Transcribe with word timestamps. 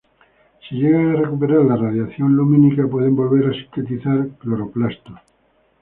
Si 0.67 0.77
llegan 0.77 1.09
a 1.09 1.19
recuperar 1.21 1.61
la 1.63 1.75
radiación 1.75 2.35
lumínica 2.35 2.87
pueden 2.87 3.15
volver 3.15 3.51
a 3.51 3.53
sintetizar 3.53 4.29
cloroplastos. 4.39 5.19